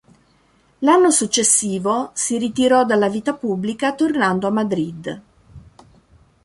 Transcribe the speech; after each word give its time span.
L'anno 0.79 1.11
successivo 1.11 2.09
si 2.15 2.39
ritirò 2.39 2.83
dalla 2.85 3.07
vita 3.07 3.35
pubblica 3.35 3.93
tornando 3.93 4.47
a 4.47 4.49
Madrid. 4.49 5.21